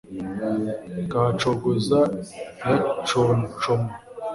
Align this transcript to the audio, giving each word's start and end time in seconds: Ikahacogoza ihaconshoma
Ikahacogoza 1.01 1.99
ihaconshoma 2.71 3.91